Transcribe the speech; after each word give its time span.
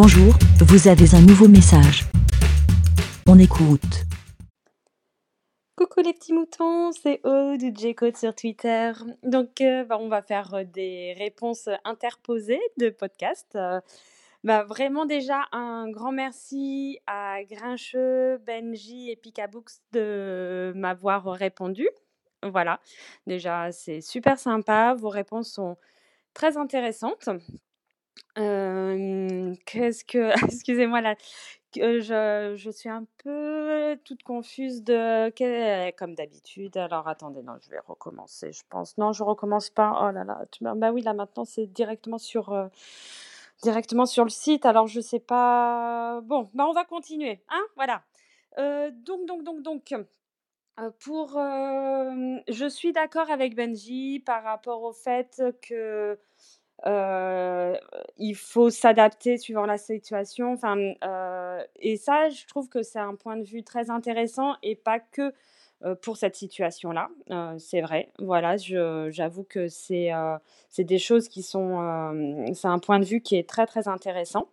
Bonjour, 0.00 0.32
vous 0.60 0.86
avez 0.86 1.12
un 1.16 1.20
nouveau 1.20 1.48
message. 1.48 2.04
On 3.26 3.36
écoute. 3.36 4.04
Coucou 5.74 6.02
les 6.02 6.12
petits 6.12 6.32
moutons, 6.32 6.92
c'est 6.92 7.18
Aude 7.24 7.60
ou 7.64 7.74
J-Code 7.76 8.16
sur 8.16 8.32
Twitter. 8.32 8.92
Donc, 9.24 9.60
euh, 9.60 9.82
bah, 9.82 9.98
on 10.00 10.08
va 10.08 10.22
faire 10.22 10.54
euh, 10.54 10.62
des 10.62 11.16
réponses 11.18 11.68
interposées 11.82 12.60
de 12.76 12.90
podcast. 12.90 13.48
Euh, 13.56 13.80
bah, 14.44 14.62
vraiment 14.62 15.04
déjà 15.04 15.46
un 15.50 15.90
grand 15.90 16.12
merci 16.12 17.00
à 17.08 17.42
Grincheux, 17.42 18.38
Benji 18.46 19.10
et 19.10 19.16
Picabooks 19.16 19.80
de 19.90 20.72
m'avoir 20.76 21.24
répondu. 21.24 21.88
Voilà, 22.44 22.78
déjà 23.26 23.72
c'est 23.72 24.00
super 24.00 24.38
sympa, 24.38 24.94
vos 24.94 25.08
réponses 25.08 25.50
sont 25.50 25.76
très 26.34 26.56
intéressantes. 26.56 27.28
Qu'est-ce 28.34 30.04
que 30.04 30.32
excusez-moi 30.46 31.00
là, 31.00 31.14
je 31.74 32.54
je 32.56 32.70
suis 32.70 32.88
un 32.88 33.04
peu 33.22 33.98
toute 34.04 34.22
confuse 34.22 34.82
de 34.82 35.30
comme 35.96 36.14
d'habitude. 36.14 36.76
Alors 36.76 37.08
attendez, 37.08 37.42
non, 37.42 37.54
je 37.60 37.70
vais 37.70 37.80
recommencer, 37.86 38.52
je 38.52 38.62
pense. 38.68 38.96
Non, 38.98 39.12
je 39.12 39.22
recommence 39.22 39.70
pas. 39.70 39.98
Oh 40.02 40.10
là 40.12 40.24
là, 40.24 40.44
bah 40.74 40.92
oui, 40.92 41.02
là 41.02 41.14
maintenant 41.14 41.44
c'est 41.44 41.66
directement 41.66 42.18
sur, 42.18 42.70
directement 43.62 44.06
sur 44.06 44.24
le 44.24 44.30
site, 44.30 44.66
alors 44.66 44.86
je 44.86 45.00
sais 45.00 45.20
pas 45.20 46.20
bon, 46.22 46.50
bah 46.54 46.66
on 46.68 46.72
va 46.72 46.84
continuer, 46.84 47.42
hein, 47.48 47.62
voilà. 47.76 48.02
Donc 48.56 49.26
donc 49.26 49.44
donc 49.44 49.62
donc, 49.62 49.94
pour, 51.00 51.30
je 51.32 52.68
suis 52.68 52.92
d'accord 52.92 53.30
avec 53.30 53.54
Benji 53.54 54.20
par 54.24 54.42
rapport 54.44 54.82
au 54.82 54.92
fait 54.92 55.42
que 55.62 56.18
il 56.86 58.34
faut 58.36 58.70
s'adapter 58.70 59.38
suivant 59.38 59.66
la 59.66 59.78
situation, 59.78 60.52
enfin, 60.52 60.76
mmh, 60.76 60.94
et 61.80 61.96
ça, 61.96 62.28
je 62.30 62.46
trouve 62.46 62.68
que 62.68 62.82
c'est 62.82 62.98
un 63.00 63.14
point 63.14 63.36
de 63.36 63.44
vue 63.44 63.62
très 63.64 63.90
intéressant 63.90 64.54
et 64.62 64.74
pas 64.76 65.00
que, 65.00 65.32
heu, 65.84 65.94
pour 65.96 66.16
cette 66.16 66.36
situation-là, 66.36 67.08
c'est 67.58 67.80
vrai. 67.80 68.10
Voilà, 68.18 68.56
j'avoue 68.56 69.44
que 69.44 69.68
c'est, 69.68 70.10
c'est 70.70 70.84
des 70.84 70.98
choses 70.98 71.28
qui 71.28 71.42
sont, 71.42 72.52
c'est 72.54 72.68
un 72.68 72.78
point 72.78 72.98
de 73.00 73.04
vue 73.04 73.20
qui 73.20 73.36
est 73.36 73.48
très, 73.48 73.66
très 73.66 73.88
intéressant. 73.88 74.48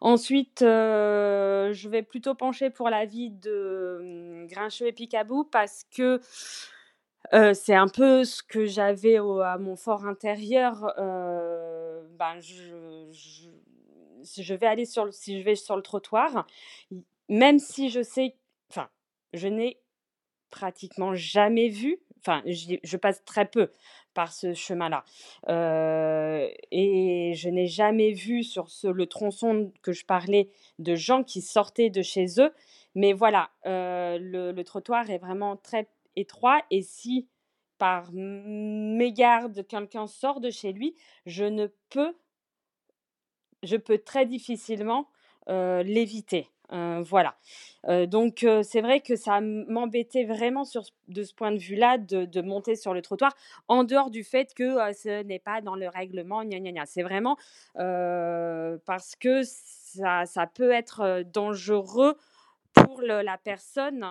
Ensuite, 0.00 0.60
je 0.62 1.88
vais 1.88 2.02
plutôt 2.02 2.34
pencher 2.34 2.70
pour 2.70 2.90
l'avis 2.90 3.30
de, 3.30 4.00
mmh, 4.02 4.46
Grincheux 4.48 4.86
et 4.88 4.92
Picaboo 4.92 5.44
parce 5.44 5.84
que 5.96 6.20
Heu, 7.32 7.54
c'est 7.54 7.74
un 7.74 7.88
peu 7.88 8.24
ce 8.24 8.42
que 8.42 8.66
j'avais 8.66 9.16
à 9.16 9.56
mon 9.58 9.74
fort 9.76 10.06
intérieur, 10.06 10.92
heu, 10.98 12.02
ben, 12.18 12.38
je 12.40 13.08
je 13.12 13.48
si 14.24 14.42
je 14.44 14.54
vais 14.54 14.66
aller 14.66 14.84
sur 14.84 15.04
le 15.06 15.12
si 15.12 15.38
je 15.38 15.44
vais 15.44 15.54
sur 15.56 15.74
le 15.76 15.82
trottoir, 15.82 16.46
même 17.28 17.58
si 17.58 17.90
je 17.90 18.02
sais 18.02 18.36
enfin, 18.70 18.88
je 19.34 19.48
n'ai 19.48 19.78
pratiquement 20.50 21.14
jamais 21.14 21.68
vu 21.68 22.00
enfin, 22.20 22.42
je 22.46 22.96
passe 22.98 23.24
très 23.24 23.46
peu 23.46 23.70
par 24.14 24.32
ce 24.32 24.54
chemin-là, 24.54 25.04
heu 25.50 26.48
et 26.72 27.34
je 27.36 27.48
n'ai 27.50 27.66
jamais 27.68 28.12
vu 28.12 28.44
sur 28.44 28.70
ce 28.70 28.88
le 28.88 29.06
tronçon 29.06 29.72
que 29.82 29.92
je 29.92 30.04
parlais 30.06 30.50
de 30.80 30.94
gens 30.96 31.24
qui 31.24 31.42
sortaient 31.42 31.90
de 31.90 32.02
chez 32.02 32.26
eux. 32.40 32.52
Mais 32.96 33.12
voilà, 33.14 33.50
le 33.66 34.62
trottoir 34.64 35.10
est 35.10 35.18
vraiment 35.18 35.56
très 35.56 35.88
étroit 36.16 36.60
et 36.70 36.82
si 36.82 37.28
par 37.78 38.10
mégarde 38.12 39.66
quelqu'un 39.66 40.06
sort 40.06 40.40
de 40.40 40.50
chez 40.50 40.72
lui, 40.72 40.94
je 41.26 41.44
ne 41.44 41.66
peux 41.90 42.14
je 43.62 43.76
peux 43.76 43.98
très 43.98 44.26
difficilement, 44.26 45.08
l'éviter, 45.48 46.48
voilà. 46.70 47.36
Donc 48.06 48.46
c'est 48.62 48.80
vrai 48.80 49.00
que 49.00 49.14
ça 49.16 49.40
m'embêtait 49.40 50.24
vraiment 50.24 50.64
de 51.08 51.22
ce 51.22 51.34
point 51.34 51.52
de 51.52 51.58
vue-là 51.58 51.98
de 51.98 52.40
monter 52.40 52.76
sur 52.76 52.94
le 52.94 53.02
trottoir, 53.02 53.32
en 53.68 53.84
dehors 53.84 54.10
du 54.10 54.24
fait 54.24 54.52
que, 54.54 54.76
ce 54.94 55.22
n'est 55.22 55.38
pas 55.38 55.60
dans 55.60 55.76
le 55.76 55.88
règlement, 55.88 56.44
gna 56.44 56.58
gna 56.60 56.72
gna. 56.72 56.86
C'est 56.86 57.02
vraiment, 57.02 57.36
parce 57.74 59.14
que 59.16 59.42
ça 59.44 60.26
ça 60.26 60.46
peut 60.46 60.72
être, 60.72 61.22
dangereux 61.32 62.16
pour 62.74 63.00
le 63.02 63.22
la 63.22 63.38
personne, 63.38 64.06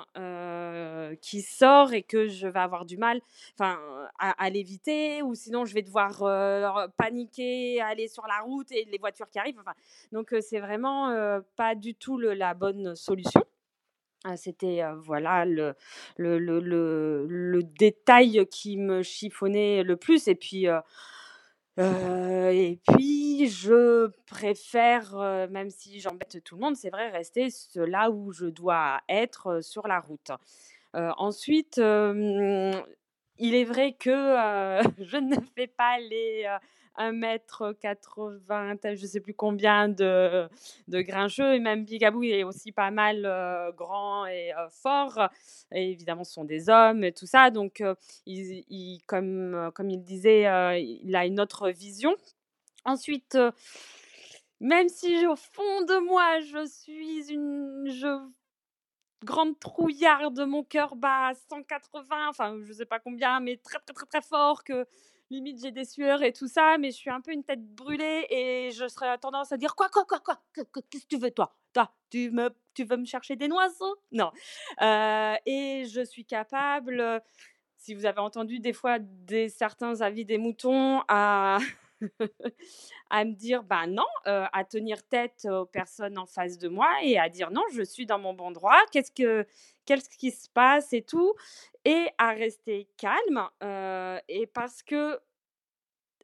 qui 1.22 1.42
sort 1.42 1.94
et 1.94 2.04
que 2.04 2.28
je 2.28 2.48
vais 2.48 2.60
avoir 2.60 2.86
du 2.86 2.98
mal, 2.98 3.22
enfin, 3.58 3.80
à 4.20 4.50
l'éviter 4.50 5.22
ou 5.22 5.36
sinon 5.36 5.66
je 5.66 5.74
vais 5.74 5.82
devoir, 5.82 6.90
paniquer, 6.98 7.82
aller 7.82 8.08
sur 8.08 8.26
la 8.28 8.40
route 8.44 8.72
et 8.72 8.86
les 8.92 8.98
voitures 8.98 9.30
qui 9.30 9.40
arrivent, 9.40 9.60
enfin, 9.60 9.74
donc 10.12 10.34
c'est 10.42 10.60
vraiment, 10.60 11.12
pas 11.56 11.76
du 11.76 11.96
tout 11.96 12.18
le 12.18 12.34
la 12.34 12.54
bonne 12.54 12.96
solution. 12.96 13.42
Heu, 14.28 14.36
c'était, 14.36 14.82
voilà 14.98 15.46
le 15.46 15.76
le 16.18 16.38
le 16.38 16.60
le 17.28 17.64
détail 17.64 18.46
qui 18.52 18.78
me 18.78 19.02
chiffonnait 19.02 19.84
le 19.84 19.96
plus 19.98 20.28
et 20.28 20.36
puis, 20.36 20.68
Heu 21.78 22.52
et 22.54 22.82
puis 22.92 23.48
je 23.48 24.08
préfère, 24.26 25.16
heu, 25.18 25.48
même 25.48 25.70
si 25.70 26.02
j'embête 26.02 26.44
tout 26.44 26.56
le 26.56 26.62
monde, 26.62 26.76
c'est 26.76 26.90
vrai, 26.90 27.10
rester 27.10 27.48
là 27.76 28.12
où 28.12 28.34
je 28.34 28.46
dois 28.48 29.00
être, 29.08 29.48
heu, 29.60 29.62
sur 29.62 29.88
la 29.88 30.00
route. 30.02 30.32
Ensuite, 30.94 31.78
il 33.38 33.56
est 33.56 33.64
vrai 33.66 33.94
que, 33.94 34.10
je 35.04 35.18
ne 35.18 35.36
fais 35.56 35.68
pas 35.68 36.00
les, 36.00 36.46
heu, 36.46 36.58
1 36.98 37.14
m 37.22 37.40
80, 37.80 38.76
je 38.96 39.06
sais 39.06 39.22
plus 39.22 39.34
combien 39.34 39.88
de 39.90 40.48
de 40.88 41.02
grincheux. 41.02 41.54
Et 41.56 41.60
même 41.60 41.86
Bigabou 41.86 42.24
est 42.24 42.44
aussi 42.44 42.72
pas 42.72 42.92
mal, 42.92 43.24
grand 43.78 44.26
et 44.28 44.52
fort. 44.70 45.30
Et 45.74 45.92
évidemment 45.92 46.24
ce 46.26 46.34
sont 46.34 46.44
des 46.44 46.70
hommes 46.70 47.04
et 47.04 47.14
tout 47.14 47.26
ça. 47.28 47.50
Donc 47.50 47.82
comme, 49.08 49.72
comme 49.74 49.90
il 49.90 50.04
disait, 50.04 50.42
il 50.82 51.16
a 51.16 51.26
une 51.26 51.40
autre 51.40 51.70
vision. 51.70 52.16
Ensuite, 52.86 53.38
même 54.60 54.90
si 54.90 55.26
au 55.28 55.36
fond 55.36 55.82
de 55.88 56.06
moi 56.06 56.40
je 56.42 56.66
suis 56.68 57.32
une 57.32 57.86
je 57.88 58.08
grande 59.24 59.60
trouillarde, 59.60 60.40
mon 60.48 60.64
cœur 60.64 60.96
bat 60.96 61.28
à 61.30 61.34
180, 61.36 62.30
enfin 62.30 62.58
je 62.64 62.74
sais 62.74 62.86
pas 62.86 63.00
combien, 63.00 63.40
mais 63.40 63.58
très, 63.58 63.80
très, 63.80 63.94
très, 63.94 64.06
très 64.06 64.22
fort, 64.22 64.64
que 64.64 64.86
limite 65.30 65.62
j'ai 65.62 65.72
des 65.72 65.86
sueurs 65.86 66.24
et 66.24 66.34
tout 66.34 66.48
ça, 66.48 66.78
mais 66.80 66.92
je 66.92 66.98
suis 66.98 67.10
un 67.10 67.22
peu 67.22 67.32
une 67.32 67.44
tête 67.44 67.64
brûlée 67.76 68.26
et 68.30 68.72
je 68.72 68.88
serais 68.88 69.18
tendance 69.18 69.52
à 69.52 69.58
dire 69.58 69.76
quoi, 69.76 69.90
quoi, 69.90 70.06
quoi, 70.06 70.20
quoi, 70.20 70.42
Que- 70.54 70.62
que- 70.62 70.80
qu'est-ce 70.90 71.04
que 71.04 71.16
tu 71.16 71.18
veux 71.22 71.32
toi? 71.32 71.56
Toi, 71.74 71.94
tu 72.10 72.32
me, 72.32 72.50
tu 72.74 72.84
veux 72.84 72.98
me 72.98 73.06
chercher 73.06 73.36
des 73.36 73.48
noiseaux 73.48 73.96
Non. 74.12 74.32
Euh, 74.82 75.36
et 75.46 75.86
je 75.86 76.04
suis 76.04 76.26
capable, 76.26 77.00
euh, 77.00 77.20
si 77.78 77.94
vous 77.94 78.06
avez 78.06 78.20
entendu 78.20 78.60
des 78.60 78.74
fois 78.74 79.00
des 79.00 79.50
certains 79.50 80.02
avis 80.02 80.26
des 80.26 80.38
moutons, 80.38 81.02
à 81.08 81.58
à 83.10 83.26
me 83.26 83.34
dire 83.34 83.64
bah 83.64 83.88
non, 83.88 84.06
à 84.26 84.64
tenir 84.66 85.04
tête 85.08 85.48
aux 85.50 85.66
personnes 85.66 86.18
en 86.18 86.26
face 86.26 86.58
de 86.58 86.70
moi 86.70 86.90
et 87.04 87.18
à 87.20 87.30
dire: 87.30 87.52
«Non, 87.52 87.64
je 87.74 87.84
suis 87.84 88.06
dans 88.06 88.20
mon 88.20 88.34
bon 88.34 88.52
droit, 88.52 88.80
qu'est-ce 88.92 89.12
que 89.12 89.46
qu'est-ce 89.86 90.10
qui 90.18 90.32
se 90.32 90.50
passe?» 90.50 90.94
et 90.94 91.02
tout 91.04 91.34
et 91.86 92.08
à 92.18 92.32
rester 92.32 92.88
calme, 92.98 93.50
et 94.28 94.48
parce 94.48 94.84
que 94.84 95.20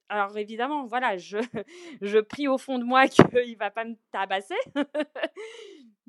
alors 0.09 0.37
évidemment, 0.37 0.85
voilà, 0.85 1.17
je 1.17 1.37
je 2.01 2.19
prie 2.19 2.47
au 2.47 2.57
fond 2.57 2.79
de 2.79 2.83
moi 2.83 3.07
qu'il 3.07 3.57
va 3.57 3.71
pas 3.71 3.85
me 3.85 3.95
tabasser. 4.11 4.55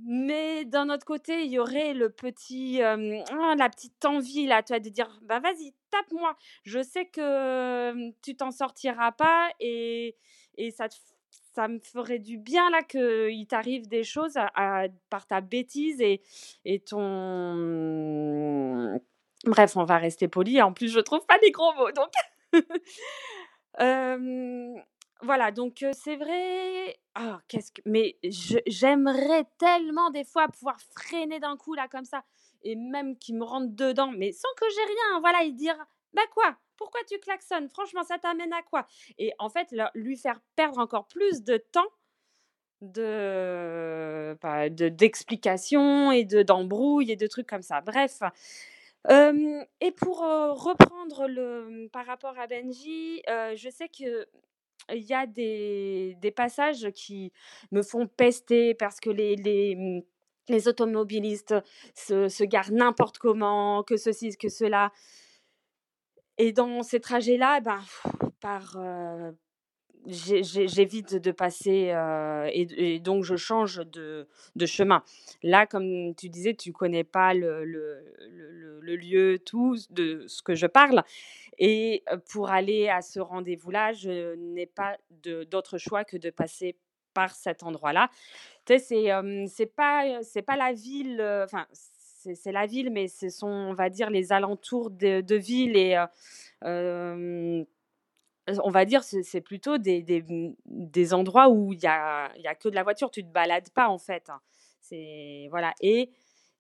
Mais 0.05 0.65
d'un 0.65 0.91
autre 0.91 1.05
côté, 1.05 1.45
il 1.45 1.51
y 1.51 1.59
aurait 1.59 1.93
le 1.93 2.09
petit, 2.11 2.81
ah, 2.83 2.97
la 3.57 3.69
petite 3.69 4.05
envie 4.05 4.47
là, 4.47 4.63
tu 4.63 4.73
de 4.79 4.89
dire: 4.91 5.09
«Bah, 5.23 5.41
vas-y, 5.41 5.75
tape-moi. 5.91 6.37
Je 6.63 6.83
sais 6.83 7.07
que, 7.07 7.91
hem, 7.91 8.13
tu 8.23 8.37
t'en 8.37 8.51
sortiras 8.53 9.13
pas 9.13 9.51
et 9.61 10.17
et 10.57 10.71
ça 10.71 10.87
ça 11.55 11.67
me 11.69 11.81
ferait 11.81 12.21
du 12.21 12.39
bien 12.39 12.71
là 12.71 12.83
qu'il 12.85 13.47
t'arrive 13.49 13.89
des 13.89 14.05
choses 14.05 14.37
à 14.37 14.87
par 15.11 15.27
ta 15.27 15.41
bêtise 15.41 16.01
et 16.01 16.23
et 16.65 16.79
ton» 16.81 17.05
bref, 19.45 19.77
on 19.77 19.85
va 19.85 19.99
rester 19.99 20.29
poli. 20.29 20.61
En 20.63 20.73
plus, 20.73 20.89
je 20.93 21.01
trouve 21.01 21.25
pas 21.27 21.37
les 21.43 21.51
gros 21.51 21.73
mots 21.75 21.91
donc 21.93 22.11
voilà, 25.23 25.51
donc 25.51 25.85
c'est 25.93 26.17
vrai 26.17 26.99
ah 27.15 27.41
qu'est-ce 27.49 27.73
que 27.73 27.83
mais 27.85 28.17
j'aimerais 28.67 29.45
tellement 29.59 30.11
des 30.11 30.25
fois 30.25 30.47
pouvoir 30.49 30.79
freiner 30.95 31.41
d'un 31.41 31.57
coup 31.57 31.75
là 31.75 31.89
comme 31.89 32.05
ça 32.05 32.25
et 32.63 32.77
même 32.77 33.17
qu'il 33.19 33.37
me 33.37 33.45
rentre 33.45 33.75
dedans, 33.75 34.13
mais 34.17 34.33
sans 34.33 34.49
que 34.57 34.65
j'ai 34.71 34.85
rien, 34.85 35.21
voilà 35.21 35.45
et 35.45 35.53
dire: 35.53 35.77
«Bah 36.13 36.23
quoi? 36.35 36.57
Pourquoi 36.77 37.01
tu 37.09 37.19
klaxonnes? 37.19 37.69
Franchement, 37.69 38.03
ça 38.05 38.19
t'amène 38.19 38.53
à 38.53 38.63
quoi?» 38.63 38.87
et 39.19 39.33
en 39.39 39.49
fait, 39.49 39.75
lui 39.95 40.17
faire 40.17 40.41
perdre 40.57 40.79
encore 40.79 41.07
plus 41.07 41.43
de 41.45 41.57
temps 41.57 41.87
de, 42.81 44.37
bah, 44.41 44.69
de 44.71 44.89
d'explications 44.89 46.13
et 46.13 46.25
de 46.25 46.43
d'embrouilles 46.43 47.11
et 47.11 47.17
de 47.17 47.27
trucs 47.27 47.49
comme 47.49 47.63
ça. 47.63 47.81
Bref, 47.81 48.21
et 49.09 49.93
pour, 49.93 50.19
reprendre 50.19 51.27
le, 51.29 51.89
par 51.93 52.07
rapport 52.07 52.39
à 52.39 52.47
Benji, 52.47 53.23
je 53.27 53.69
sais 53.71 53.89
que 53.89 54.27
il 54.93 55.05
y 55.05 55.15
a 55.15 55.27
des, 55.27 56.17
des 56.21 56.31
passages 56.31 56.91
qui 56.95 57.33
me 57.73 57.83
font 57.83 58.07
pester 58.07 58.75
parce 58.75 59.01
que 59.01 59.11
les, 59.11 59.37
les, 59.37 59.77
mmh, 59.77 60.03
les 60.49 60.69
automobilistes 60.69 61.55
se, 61.95 62.29
se 62.29 62.45
garent 62.45 62.73
n'importe 62.73 63.19
comment, 63.19 63.83
que 63.83 63.97
ceci, 63.97 64.37
que 64.37 64.49
cela. 64.49 64.93
Et 66.39 66.53
dans 66.53 66.83
ces 66.83 67.01
trajets-là, 67.01 67.61
ben, 67.61 67.83
par, 68.41 68.77
euh, 68.77 69.33
j'évite 70.09 71.15
de 71.15 71.31
passer 71.31 71.91
euh, 71.91 72.49
et, 72.53 72.99
donc 72.99 73.25
je 73.25 73.37
change 73.37 73.83
de, 73.87 74.27
chemin. 74.67 75.03
Là, 75.43 75.67
comme 75.67 76.15
tu 76.15 76.29
disais, 76.29 76.55
tu 76.55 76.73
connais 76.73 77.05
pas 77.05 77.35
le, 77.35 77.65
le, 77.65 78.03
le, 78.81 78.97
lieu, 78.97 79.39
tout 79.39 79.77
de 79.91 80.25
ce 80.27 80.43
que 80.43 80.55
je 80.55 80.67
parle. 80.67 81.03
Et 81.59 82.03
pour 82.31 82.51
aller 82.51 82.89
à 82.89 83.03
ce 83.03 83.21
rendez-vous-là, 83.21 83.93
je 83.93 84.35
n'ai 84.37 84.67
pas 84.67 84.97
d'autre 85.51 85.77
choix 85.77 86.05
que 86.05 86.17
de 86.17 86.31
passer 86.31 86.77
par 87.13 87.35
cet 87.35 87.63
endroit-là. 87.63 88.09
Tu 88.65 88.79
sais, 88.79 88.79
c'est 88.79 89.49
c'est 89.49 89.75
pas 89.75 90.23
c'est 90.23 90.43
pas 90.43 90.57
la 90.57 90.73
ville, 90.73 91.21
enfin 91.45 91.67
c'est 91.73 92.53
la 92.53 92.67
ville, 92.67 92.91
mais 92.91 93.09
ce 93.09 93.29
sont 93.29 93.47
on 93.47 93.75
va 93.75 93.91
dire 93.91 94.09
les 94.09 94.33
alentours 94.33 94.91
de, 94.91 95.21
de 95.21 95.35
ville 95.37 95.77
et 95.77 96.03
on 98.65 98.71
va 98.71 98.85
dire, 98.85 99.03
c'est 99.03 99.41
plutôt 99.41 99.79
des, 99.79 100.03
des, 100.03 100.23
mmh, 100.23 100.55
des, 100.67 101.15
endroits 101.15 101.49
où 101.49 101.73
il 101.73 101.79
n'y 101.79 101.87
a, 101.87 102.33
y 102.39 102.47
a 102.47 102.55
que 102.55 102.69
de 102.69 102.75
la 102.75 102.83
voiture, 102.83 103.11
tu 103.11 103.23
ne 103.23 103.29
te 103.29 103.33
balades 103.33 103.71
pas 103.71 103.89
en 103.89 103.99
fait. 103.99 104.31
Hein. 104.31 104.41
C'est 104.81 105.49
voilà. 105.51 105.75
Et 105.81 106.11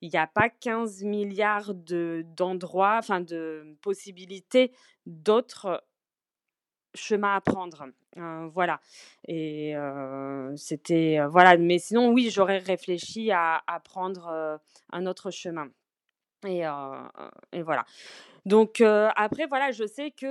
il 0.00 0.10
n'y 0.10 0.18
a 0.18 0.26
pas 0.26 0.48
15 0.48 1.02
milliards 1.04 1.74
d'endroits, 1.74 2.96
enfin 2.98 3.20
de 3.20 3.76
possibilités 3.82 4.72
d'autres 5.06 5.84
chemins 6.94 7.34
à 7.36 7.40
prendre. 7.40 7.86
Euh, 8.16 8.48
voilà. 8.48 8.80
Et 9.26 9.74
c'était. 10.56 11.18
Voilà. 11.28 11.56
Mais 11.56 11.78
sinon, 11.78 12.10
oui, 12.10 12.30
j'aurais 12.30 12.58
réfléchi 12.58 13.30
à, 13.32 13.62
à 13.66 13.80
prendre 13.80 14.60
un 14.92 15.06
autre 15.06 15.30
chemin. 15.30 15.68
Et, 16.46 16.62
et 17.52 17.62
voilà. 17.62 17.84
Donc 18.46 18.80
après, 18.80 19.46
voilà, 19.46 19.72
je 19.72 19.84
sais 19.84 20.10
que 20.10 20.26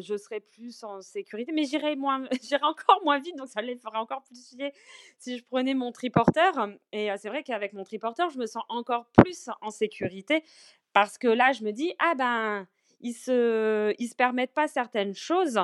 je 0.00 0.16
serai 0.16 0.40
plus 0.40 0.82
en 0.84 1.00
sécurité, 1.00 1.52
mais 1.52 1.64
j'irai 1.64 1.96
moins, 1.96 2.24
j'irai 2.42 2.64
encore 2.64 3.00
moins 3.04 3.18
vite, 3.18 3.36
donc 3.36 3.48
ça 3.48 3.62
les 3.62 3.76
ferait 3.76 3.98
encore 3.98 4.22
plus 4.24 4.48
chier 4.50 4.72
si 5.18 5.38
je 5.38 5.44
prenais 5.44 5.74
mon 5.74 5.92
triporteur. 5.92 6.68
Et 6.92 7.08
c'est 7.18 7.28
vrai 7.28 7.42
qu'avec 7.42 7.72
mon 7.72 7.84
triporteur, 7.84 8.30
je 8.30 8.38
me 8.38 8.46
sens 8.46 8.64
encore 8.68 9.06
plus 9.16 9.48
en 9.60 9.70
sécurité 9.70 10.44
parce 10.92 11.18
que 11.18 11.28
là, 11.28 11.52
je 11.52 11.64
me 11.64 11.72
dis, 11.72 11.94
ah 11.98 12.14
ben, 12.16 12.66
ils 13.00 13.14
se, 13.14 13.94
ils 13.98 14.08
se 14.08 14.14
permettent 14.14 14.54
pas 14.54 14.68
certaines 14.68 15.14
choses 15.14 15.60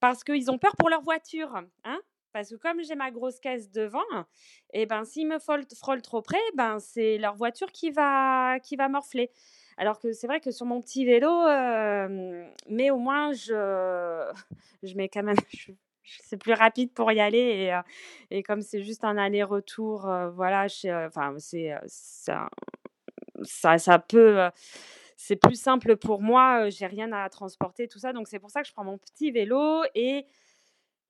parce 0.00 0.24
qu'ils 0.24 0.50
ont 0.50 0.58
peur 0.58 0.76
pour 0.76 0.88
leur 0.88 1.02
voiture, 1.02 1.62
hein 1.84 2.00
parce 2.32 2.50
que 2.50 2.56
comme 2.56 2.82
j'ai 2.82 2.94
ma 2.94 3.10
grosse 3.10 3.40
caisse 3.40 3.70
devant, 3.70 4.00
et 4.72 4.82
eh 4.82 4.86
ben 4.86 5.04
s'ils 5.04 5.26
me 5.26 5.38
frôlent 5.38 6.02
trop 6.02 6.22
près, 6.22 6.38
ben 6.54 6.78
c'est 6.78 7.18
leur 7.18 7.34
voiture 7.34 7.72
qui 7.72 7.90
va 7.90 8.58
qui 8.60 8.76
va 8.76 8.88
morfler. 8.88 9.30
Alors 9.78 9.98
que 9.98 10.12
c'est 10.12 10.26
vrai 10.26 10.40
que 10.40 10.50
sur 10.50 10.66
mon 10.66 10.80
petit 10.80 11.04
vélo, 11.04 11.30
mais 12.68 12.90
au 12.90 12.98
moins, 12.98 13.32
je, 13.32 14.32
je 14.82 14.94
mets 14.94 15.08
quand 15.08 15.22
même. 15.22 15.36
c'est 16.22 16.36
plus 16.36 16.52
rapide 16.52 16.92
pour 16.92 17.10
y 17.10 17.18
aller 17.18 17.38
et, 17.38 17.80
et 18.30 18.42
comme 18.44 18.62
c'est 18.62 18.82
juste 18.82 19.04
un 19.04 19.16
aller-retour, 19.16 20.08
voilà, 20.34 20.66
enfin, 21.06 21.34
c'est 21.38 21.74
ça, 21.86 22.48
ça, 23.42 23.78
ça 23.78 23.98
peut 23.98 24.48
c'est 25.16 25.36
plus 25.36 25.60
simple 25.60 25.96
pour 25.96 26.22
moi, 26.22 26.68
j'ai 26.68 26.86
rien 26.86 27.10
à 27.12 27.28
transporter, 27.28 27.88
tout 27.88 27.98
ça. 27.98 28.12
Donc 28.12 28.28
c'est 28.28 28.38
pour 28.38 28.50
ça 28.50 28.62
que 28.62 28.68
je 28.68 28.72
prends 28.72 28.84
mon 28.84 28.98
petit 28.98 29.30
vélo 29.30 29.82
et, 29.94 30.26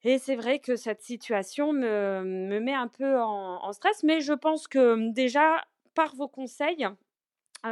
et 0.05 0.19
c'est 0.19 0.37
vrai 0.37 0.59
que 0.59 0.77
cette 0.77 1.03
situation 1.03 1.73
me, 1.73 2.23
me 2.23 2.61
met 2.61 2.75
un 2.75 2.89
peu 2.89 3.21
en, 3.21 3.73
stress, 3.73 4.03
mais 4.03 4.21
je 4.21 4.33
pense 4.33 4.69
que 4.69 5.11
déjà, 5.13 5.65
par 5.95 6.15
vos 6.15 6.29
conseils, 6.29 6.87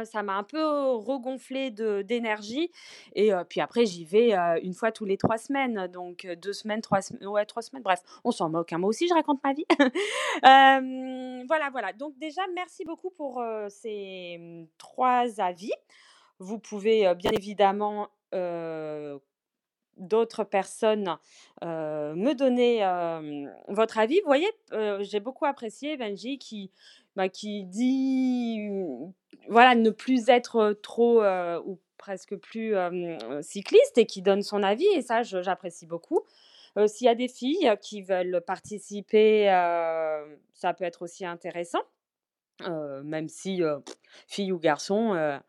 ça 0.03 0.23
m'a 0.23 0.33
un 0.33 0.43
peu 0.43 0.61
regonflé 0.91 1.71
d'énergie. 1.71 2.69
Et 3.13 3.31
puis 3.47 3.61
après, 3.61 3.85
j'y 3.85 4.03
vais 4.03 4.33
une 4.61 4.73
fois 4.73 4.91
tous 4.91 5.05
les 5.05 5.15
trois 5.15 5.37
semaines. 5.37 5.87
Donc 5.87 6.27
deux 6.41 6.51
semaines, 6.51 6.81
trois 6.81 7.01
semaines, 7.01 7.25
ouais, 7.27 7.45
trois 7.45 7.61
semaines. 7.61 7.83
Bref, 7.83 8.01
on 8.25 8.31
s'en 8.31 8.49
moque. 8.49 8.73
Hein. 8.73 8.79
Moi 8.79 8.89
aussi, 8.89 9.07
je 9.07 9.13
raconte 9.13 9.41
ma 9.43 9.53
vie. 9.53 9.65
voilà, 11.47 11.69
voilà. 11.71 11.93
Donc 11.93 12.17
déjà, 12.17 12.41
merci 12.53 12.83
beaucoup 12.83 13.11
pour 13.11 13.41
ces 13.69 14.37
mmh, 14.37 14.65
trois 14.77 15.39
avis. 15.39 15.71
Vous 16.39 16.59
pouvez 16.59 17.13
bien 17.15 17.31
évidemment 17.31 18.09
d'autres 19.97 20.43
personnes 20.43 21.17
me 21.61 22.33
donner 22.33 22.79
votre 23.67 23.97
avis. 23.97 24.19
Vous 24.21 24.27
voyez, 24.27 24.51
j'ai 25.01 25.19
beaucoup 25.19 25.45
apprécié 25.45 25.97
Benji 25.97 26.37
qui, 26.37 26.71
bah, 27.15 27.29
qui 27.29 27.63
dit 27.63 28.67
voilà, 29.47 29.75
ne 29.75 29.89
plus 29.89 30.29
être 30.29 30.73
trop 30.81 31.23
ou 31.23 31.79
presque 31.97 32.35
plus 32.35 32.75
cycliste 33.41 33.97
et 33.97 34.05
qui 34.05 34.21
donne 34.21 34.43
son 34.43 34.63
avis. 34.63 34.87
Et 34.95 35.01
ça, 35.01 35.23
j'apprécie 35.23 35.85
beaucoup. 35.85 36.21
S'il 36.87 37.05
y 37.05 37.09
a 37.09 37.15
des 37.15 37.29
filles 37.29 37.73
qui 37.81 38.01
veulent 38.01 38.41
participer, 38.45 39.45
ça 40.53 40.73
peut 40.73 40.83
être 40.83 41.03
aussi 41.03 41.25
intéressant. 41.25 41.81
même 42.61 43.29
si, 43.29 43.61
fille 44.27 44.51
ou 44.51 44.59
garçon, 44.59 45.39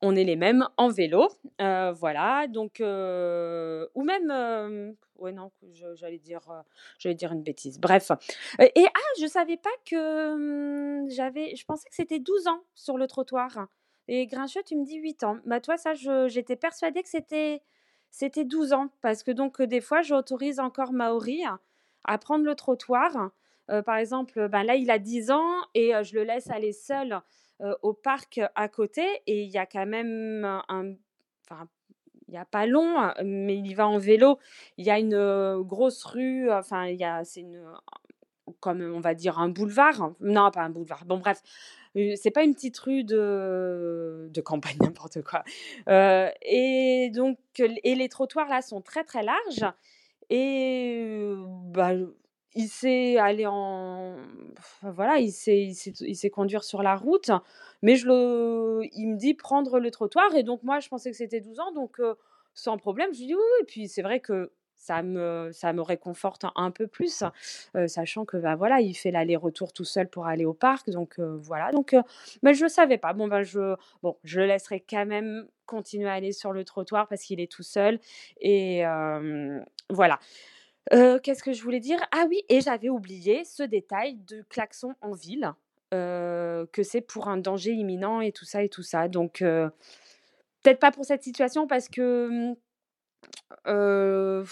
on 0.00 0.14
est 0.14 0.24
les 0.24 0.36
mêmes 0.36 0.66
en 0.76 0.88
vélo. 0.88 1.28
voilà, 1.58 2.46
donc, 2.48 2.80
ou 2.80 4.02
même, 4.02 4.96
ouais, 5.16 5.32
non, 5.32 5.50
j'allais 5.94 6.18
dire, 6.18 6.42
j'allais 6.98 7.14
dire 7.14 7.32
une 7.32 7.42
bêtise. 7.42 7.78
Bref. 7.78 8.12
Et, 8.58 8.86
ah, 8.86 9.08
je 9.20 9.26
savais 9.26 9.56
pas 9.56 9.70
que 9.84 10.36
mmh, 10.36 11.10
j'avais, 11.10 11.54
je 11.56 11.64
pensais 11.64 11.88
que 11.88 11.94
c'était 11.94 12.20
12 12.20 12.46
ans 12.48 12.62
sur 12.74 12.96
le 12.96 13.06
trottoir. 13.06 13.68
Et 14.08 14.26
Grincheux, 14.26 14.62
tu 14.64 14.76
me 14.76 14.84
dis 14.84 14.96
8 14.96 15.24
ans. 15.24 15.38
Bah, 15.44 15.60
toi, 15.60 15.76
ça, 15.76 15.92
j'étais 15.94 16.56
persuadée 16.56 17.02
que 17.02 17.08
c'était, 17.08 17.62
c'était 18.10 18.44
12 18.44 18.72
ans. 18.72 18.88
Parce 19.02 19.22
que 19.22 19.30
donc, 19.30 19.60
des 19.60 19.80
fois, 19.80 20.02
j'autorise 20.02 20.60
encore 20.60 20.92
Maori 20.92 21.42
à 22.04 22.18
prendre 22.18 22.44
le 22.44 22.54
trottoir. 22.54 23.30
par 23.84 23.96
exemple, 23.96 24.48
ben 24.48 24.62
là, 24.62 24.76
il 24.76 24.90
a 24.90 24.98
10 24.98 25.30
ans 25.30 25.50
et 25.74 25.92
je 26.02 26.14
le 26.14 26.24
laisse 26.24 26.48
aller 26.50 26.72
seul 26.72 27.20
au 27.82 27.92
parc 27.92 28.40
à 28.54 28.68
côté 28.68 29.04
et 29.26 29.42
il 29.42 29.50
y 29.50 29.58
a 29.58 29.66
quand 29.66 29.86
même 29.86 30.44
un. 30.68 30.94
Enfin, 31.50 31.68
il 32.28 32.32
n'y 32.32 32.38
a 32.38 32.44
pas 32.44 32.66
long, 32.66 33.10
mais 33.24 33.56
il 33.56 33.66
y 33.66 33.74
va 33.74 33.88
en 33.88 33.98
vélo. 33.98 34.38
Il 34.76 34.84
y 34.84 34.90
a 34.90 34.98
une 34.98 35.62
grosse 35.62 36.04
rue, 36.04 36.50
enfin, 36.52 36.86
il 36.86 36.96
y 36.96 37.04
a, 37.04 37.24
c'est 37.24 37.40
une, 37.40 37.64
comme 38.60 38.82
on 38.82 39.00
va 39.00 39.14
dire 39.14 39.38
un 39.38 39.48
boulevard. 39.48 40.12
Non, 40.20 40.50
pas 40.50 40.62
un 40.62 40.70
boulevard. 40.70 41.04
Bon, 41.06 41.18
bref, 41.18 41.40
c'est 41.94 42.30
pas 42.30 42.44
une 42.44 42.54
petite 42.54 42.78
rue 42.78 43.04
de, 43.04 44.28
de 44.30 44.40
campagne, 44.40 44.76
n'importe 44.80 45.22
quoi. 45.22 45.42
et 45.88 47.10
donc, 47.14 47.38
et 47.58 47.94
les 47.94 48.08
trottoirs 48.08 48.48
là 48.48 48.62
sont 48.62 48.80
très 48.80 49.04
très 49.04 49.22
larges. 49.22 49.72
Et 50.30 51.32
bah, 51.72 51.92
il 52.54 52.68
sait 52.68 53.18
aller 53.18 53.46
en. 53.46 54.16
voilà, 54.82 55.18
il 55.18 55.30
sait, 55.30 55.60
il 55.62 55.74
sait, 55.74 55.92
il 56.00 56.16
sait 56.16 56.30
conduire 56.30 56.64
sur 56.64 56.82
la 56.82 56.96
route. 56.96 57.30
Mais 57.82 57.96
je 57.96 58.06
le, 58.06 58.80
il 58.92 59.08
me 59.08 59.16
dit 59.16 59.34
prendre 59.34 59.78
le 59.78 59.90
trottoir. 59.90 60.34
Et 60.34 60.42
donc, 60.42 60.62
moi, 60.62 60.80
je 60.80 60.88
pensais 60.88 61.10
que 61.10 61.16
c'était 61.16 61.40
12 61.40 61.60
ans. 61.60 61.72
Donc, 61.72 62.00
sans 62.54 62.78
problème, 62.78 63.12
je 63.12 63.20
lui 63.20 63.26
dis 63.26 63.34
oui. 63.34 63.42
Et 63.60 63.64
puis, 63.64 63.88
c'est 63.88 64.02
vrai 64.02 64.20
que 64.20 64.50
ça 64.76 65.02
me, 65.02 65.50
ça 65.52 65.72
me 65.72 65.82
réconforte 65.82 66.44
un, 66.54 66.70
peu 66.70 66.86
plus, 66.86 67.24
sachant 67.86 68.24
que 68.24 68.36
bah, 68.36 68.54
voilà, 68.54 68.80
il 68.80 68.94
fait 68.94 69.10
l'aller-retour 69.10 69.72
tout 69.72 69.84
seul 69.84 70.08
pour 70.08 70.26
aller 70.26 70.44
au 70.44 70.54
parc. 70.54 70.88
Donc, 70.88 71.20
voilà. 71.20 71.70
Donc, 71.72 71.94
mais 72.42 72.54
je 72.54 72.64
ne 72.64 72.68
savais 72.68 72.98
pas. 72.98 73.12
Bon, 73.12 73.28
ben, 73.28 73.42
je, 73.42 73.76
bon, 74.02 74.16
je 74.24 74.40
le 74.40 74.46
laisserai 74.46 74.80
quand 74.88 75.04
même 75.04 75.46
continuer 75.66 76.08
à 76.08 76.14
aller 76.14 76.32
sur 76.32 76.52
le 76.52 76.64
trottoir 76.64 77.08
parce 77.08 77.22
qu'il 77.22 77.40
est 77.40 77.50
tout 77.50 77.62
seul. 77.62 78.00
Et 78.40 78.82
voilà. 79.90 80.18
Qu'est-ce 80.90 81.42
que 81.42 81.52
je 81.52 81.62
voulais 81.62 81.80
dire? 81.80 81.98
Ah 82.12 82.24
oui, 82.28 82.42
et 82.48 82.60
j'avais 82.60 82.88
oublié 82.88 83.44
ce 83.44 83.62
détail 83.62 84.16
de 84.26 84.42
klaxon 84.48 84.94
en 85.00 85.12
ville, 85.12 85.52
que 85.90 86.82
c'est 86.82 87.00
pour 87.00 87.28
un 87.28 87.36
danger 87.36 87.72
imminent 87.72 88.20
et 88.20 88.32
tout 88.32 88.44
ça 88.44 88.62
et 88.62 88.68
tout 88.68 88.82
ça. 88.82 89.08
Donc, 89.08 89.38
peut-être 90.62 90.80
pas 90.80 90.90
pour 90.90 91.04
cette 91.04 91.22
situation 91.22 91.66
parce 91.66 91.88
que 91.88 92.54
mmh, 93.66 94.44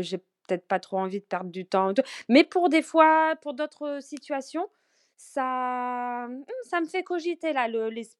j'ai 0.00 0.18
peut-être 0.46 0.66
pas 0.66 0.78
trop 0.80 0.98
envie 0.98 1.20
de 1.20 1.24
perdre 1.24 1.50
du 1.50 1.64
temps. 1.64 1.92
Mais 2.28 2.44
pour 2.44 2.68
des 2.68 2.82
fois, 2.82 3.34
pour 3.40 3.54
d'autres 3.54 3.98
situations, 4.02 4.68
ça, 5.16 6.26
mmh, 6.28 6.44
ça 6.64 6.80
me 6.80 6.86
fait 6.86 7.02
cogiter 7.02 7.52
là 7.52 7.68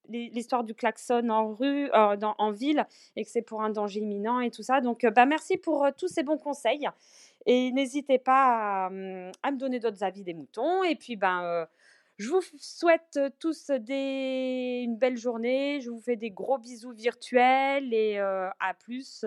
l'histoire 0.08 0.64
du 0.64 0.74
klaxon 0.74 1.28
en 1.30 1.52
rue, 1.52 1.88
dans, 2.18 2.34
en 2.38 2.50
ville, 2.50 2.86
et 3.16 3.24
que 3.24 3.30
c'est 3.30 3.42
pour 3.42 3.62
un 3.62 3.70
danger 3.70 4.00
imminent 4.00 4.40
et 4.40 4.50
tout 4.50 4.62
ça. 4.62 4.80
Donc, 4.80 5.06
bah 5.14 5.26
merci 5.26 5.56
pour 5.56 5.86
tous 5.96 6.08
ces 6.08 6.22
bons 6.22 6.38
conseils. 6.38 6.88
Et 7.46 7.72
n'hésitez 7.72 8.18
pas 8.18 8.90
mmh, 8.90 9.32
à, 9.42 9.50
me 9.50 9.56
donner 9.58 9.80
d'autres 9.80 10.02
avis 10.02 10.22
des 10.22 10.34
moutons. 10.34 10.82
Et 10.84 10.96
puis, 10.96 11.16
ben, 11.16 11.66
je 12.18 12.30
vous 12.30 12.40
souhaite 12.58 13.18
tous 13.38 13.70
des, 13.70 14.82
une 14.84 14.96
belle 14.96 15.16
journée. 15.16 15.80
Je 15.80 15.90
vous 15.90 16.00
fais 16.00 16.16
des 16.16 16.30
gros 16.30 16.58
bisous 16.58 16.92
virtuels 16.92 17.92
et 17.92 18.18
à 18.18 18.74
plus 18.78 19.24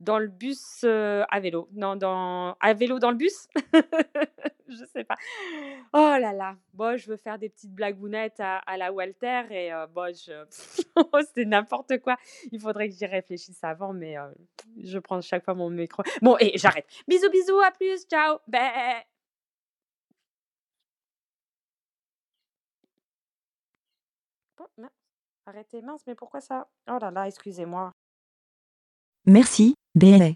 dans 0.00 0.18
le 0.18 0.28
bus 0.28 0.82
euh, 0.84 1.24
à 1.30 1.40
vélo. 1.40 1.68
Non, 1.72 1.96
dans... 1.96 2.56
à 2.60 2.74
vélo 2.74 2.98
dans 2.98 3.10
le 3.10 3.16
bus 3.16 3.48
Je 4.78 4.84
sais 4.92 5.04
pas. 5.04 5.16
Oh 5.92 6.16
là 6.20 6.32
là. 6.32 6.56
Bon, 6.72 6.96
je 6.96 7.10
veux 7.10 7.16
faire 7.16 7.38
des 7.38 7.48
petites 7.48 7.72
blagounettes 7.72 8.40
à, 8.40 8.58
à 8.58 8.76
la 8.76 8.92
Walter 8.92 9.42
et 9.50 9.72
euh, 9.72 9.86
bon, 9.86 10.12
c'est 11.34 11.44
n'importe 11.44 11.98
quoi. 12.00 12.16
Il 12.52 12.60
faudrait 12.60 12.88
que 12.88 12.94
j'y 12.94 13.06
réfléchisse 13.06 13.62
avant, 13.62 13.92
mais 13.92 14.18
euh, 14.18 14.30
je 14.82 14.98
prends 14.98 15.20
chaque 15.20 15.44
fois 15.44 15.54
mon 15.54 15.70
micro. 15.70 16.02
Bon, 16.22 16.36
et 16.40 16.56
j'arrête. 16.56 16.86
Bisous, 17.08 17.30
bisous, 17.30 17.60
à 17.60 17.70
plus, 17.70 18.04
ciao. 18.06 18.38
Arrêtez, 25.46 25.82
mince, 25.82 26.00
mais 26.06 26.14
pourquoi 26.14 26.40
ça? 26.40 26.68
Oh 26.88 26.96
là 26.98 27.10
là, 27.10 27.26
excusez-moi. 27.26 27.92
Merci, 29.26 29.74
BLA. 29.94 30.30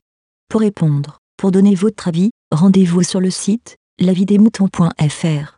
Pour 0.50 0.60
répondre, 0.60 1.18
pour 1.38 1.50
donner 1.50 1.74
votre 1.74 2.08
avis, 2.08 2.30
rendez-vous 2.52 3.02
sur 3.02 3.20
le 3.20 3.30
site 3.30 3.76
lavidemouton.fr. 4.00 5.57